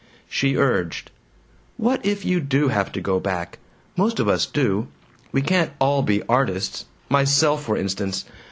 [0.27, 1.11] She urged,
[1.77, 3.59] "What if you do have to go back?
[3.95, 4.87] Most of us do!
[5.31, 8.25] We can't all be artists myself, for instance.